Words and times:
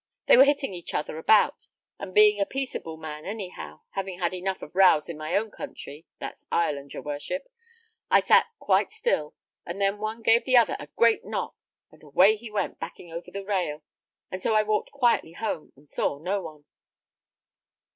They 0.25 0.35
were 0.35 0.45
hitting 0.45 0.73
each 0.73 0.95
other 0.95 1.19
about, 1.19 1.67
and 1.99 2.11
being 2.11 2.39
a 2.39 2.45
peaceable 2.47 2.97
man 2.97 3.23
anyhow, 3.23 3.81
having 3.91 4.17
had 4.17 4.33
enough 4.33 4.63
of 4.63 4.75
rows 4.75 5.07
in 5.09 5.15
my 5.15 5.35
own 5.35 5.51
country 5.51 6.07
that's 6.17 6.43
Ireland, 6.51 6.95
your 6.95 7.03
worship 7.03 7.47
I 8.09 8.19
sat 8.21 8.47
quite 8.57 8.91
still, 8.91 9.35
and 9.63 9.79
then 9.79 9.97
the 9.97 10.01
one 10.01 10.23
gave 10.23 10.43
the 10.45 10.57
other 10.57 10.75
a 10.79 10.87
great 10.95 11.23
knock, 11.23 11.55
and 11.91 12.01
away 12.01 12.35
he 12.35 12.49
went 12.49 12.79
back 12.79 12.99
over 12.99 13.29
the 13.29 13.45
railing, 13.45 13.83
and 14.31 14.41
so 14.41 14.55
I 14.55 14.63
walked 14.63 14.91
quietly 14.91 15.33
home, 15.33 15.71
and 15.75 15.87
saw 15.87 16.17
no 16.17 16.41
more." 16.41 16.63